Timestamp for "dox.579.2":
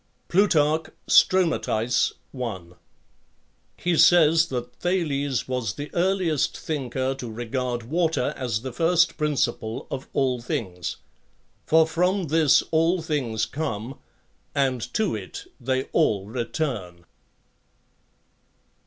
1.61-2.75